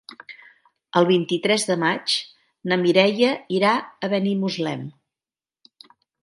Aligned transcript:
El 1.01 1.07
vint-i-tres 1.09 1.65
de 1.71 1.75
maig 1.83 2.15
na 2.71 2.79
Mireia 2.85 3.29
irà 3.59 3.75
a 3.77 4.11
Benimuslem. 4.15 4.83